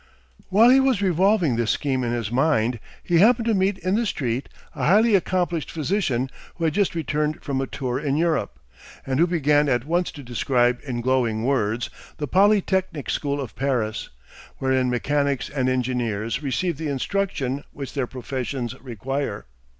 [0.49, 4.07] While he was revolving this scheme in his mind he happened to meet in the
[4.07, 8.57] street a highly accomplished physician who had just returned from a tour in Europe,
[9.05, 14.09] and who began at once to describe in glowing words the Polytechnic School of Paris,
[14.57, 19.45] wherein mechanics and engineers receive the instruction which their professions require.